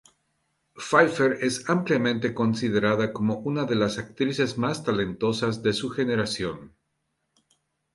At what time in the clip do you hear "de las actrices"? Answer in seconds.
3.65-4.57